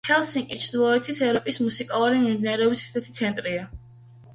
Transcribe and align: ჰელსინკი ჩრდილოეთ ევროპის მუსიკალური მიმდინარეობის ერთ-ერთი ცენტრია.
ჰელსინკი 0.09 0.55
ჩრდილოეთ 0.63 1.11
ევროპის 1.29 1.61
მუსიკალური 1.67 2.25
მიმდინარეობის 2.25 2.87
ერთ-ერთი 2.89 3.19
ცენტრია. 3.23 3.73